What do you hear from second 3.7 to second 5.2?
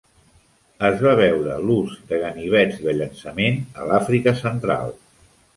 a l'Àfrica central.